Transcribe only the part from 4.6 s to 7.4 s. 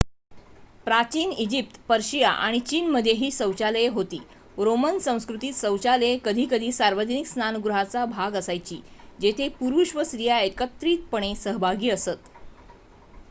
Roman संस्कृतीत शौचालये कधीकधी सार्वजनिक